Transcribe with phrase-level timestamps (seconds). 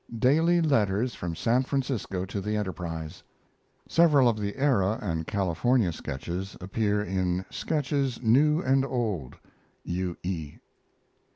[0.17, 3.21] Daily letters from San Francisco to the Enterprise.
[3.87, 9.35] (Several of the Era and Californian sketches appear in SKETCHES NEW AND OLD.
[9.83, 10.17] U.
[10.23, 10.55] E.)